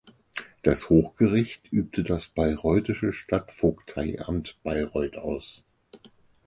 [0.63, 5.63] Das Hochgericht übte das bayreuthische Stadtvogteiamt Bayreuth aus.